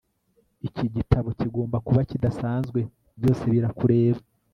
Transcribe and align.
iki 0.67 0.85
gitabo 0.95 1.27
kigomba 1.39 1.77
kuba 1.87 2.01
kidasanzwe; 2.09 2.79
byose 3.19 3.43
birakureba 3.53 4.21